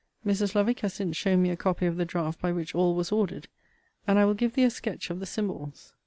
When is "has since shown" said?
0.79-1.43